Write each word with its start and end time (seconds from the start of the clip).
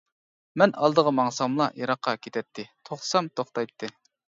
مەن 0.61 0.73
ئالدىغا 0.85 1.13
ماڭساملا 1.21 1.69
يىراققا 1.85 2.17
كېتەتتى، 2.25 2.69
توختىسام 2.89 3.33
توختايتتى. 3.41 3.97